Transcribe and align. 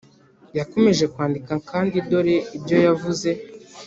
yakomeje 0.57 1.03
kwandika 1.13 1.53
kandi 1.69 1.95
dore 2.09 2.35
ibyo 2.57 2.77
yavuze 2.85 3.29